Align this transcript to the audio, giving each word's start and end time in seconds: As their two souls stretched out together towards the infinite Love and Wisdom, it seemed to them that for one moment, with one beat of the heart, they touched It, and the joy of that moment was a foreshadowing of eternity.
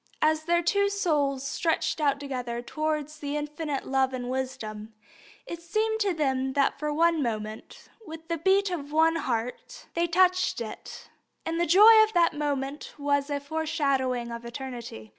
As 0.23 0.45
their 0.45 0.63
two 0.63 0.89
souls 0.89 1.45
stretched 1.45 2.01
out 2.01 2.19
together 2.19 2.59
towards 2.63 3.19
the 3.19 3.37
infinite 3.37 3.85
Love 3.85 4.13
and 4.13 4.31
Wisdom, 4.31 4.95
it 5.45 5.61
seemed 5.61 5.99
to 5.99 6.11
them 6.11 6.53
that 6.53 6.79
for 6.79 6.91
one 6.91 7.21
moment, 7.21 7.87
with 8.03 8.21
one 8.27 8.39
beat 8.43 8.71
of 8.71 8.89
the 8.89 9.19
heart, 9.19 9.85
they 9.93 10.07
touched 10.07 10.59
It, 10.59 11.11
and 11.45 11.61
the 11.61 11.67
joy 11.67 12.01
of 12.03 12.13
that 12.13 12.33
moment 12.33 12.95
was 12.97 13.29
a 13.29 13.39
foreshadowing 13.39 14.31
of 14.31 14.43
eternity. 14.43 15.09